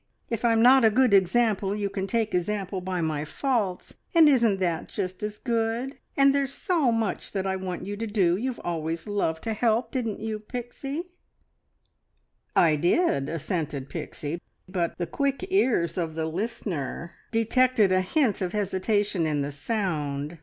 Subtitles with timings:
[0.31, 4.59] If I'm not a good example, you can take example by my faults, and isn't
[4.59, 5.99] that just as good?
[6.17, 8.35] And there's so much that I want you to do.
[8.35, 11.11] You always loved to help, didn't you, Pixie?"
[12.55, 18.53] "I did," assented Pixie, but the quick ears of the listener detected a hint of
[18.53, 20.39] hesitation in the sound.